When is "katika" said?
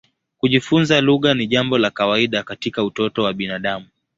2.43-2.83